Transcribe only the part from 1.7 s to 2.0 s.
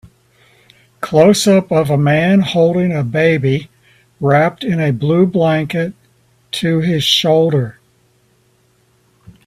of a